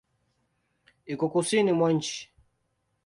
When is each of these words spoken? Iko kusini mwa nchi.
Iko 1.13 1.25
kusini 1.33 1.71
mwa 1.77 1.87
nchi. 1.95 2.19